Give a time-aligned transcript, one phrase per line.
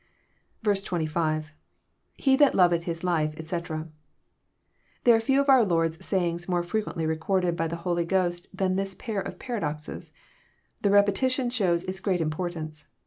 [0.65, 1.51] 26.—
[2.25, 3.87] [ir« that loveth his life, etc.']
[5.03, 8.47] There are few of our Lord's say ings more frequently recorded by the Holy Ghost
[8.51, 10.11] than this pair of paradoxes.
[10.81, 12.87] The repetition shows its great importance.